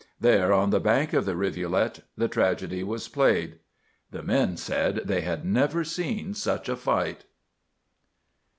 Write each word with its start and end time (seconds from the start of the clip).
There, 0.19 0.51
on 0.51 0.71
the 0.71 0.79
bank 0.79 1.13
of 1.13 1.25
the 1.25 1.35
rivulet, 1.35 1.99
the 2.17 2.27
tragedy 2.27 2.83
was 2.83 3.07
played. 3.07 3.59
The 4.09 4.23
men 4.23 4.57
said 4.57 5.01
they 5.05 5.21
had 5.21 5.45
never 5.45 5.83
seen 5.83 6.33
such 6.33 6.67
a 6.67 6.75
fight. 6.75 7.25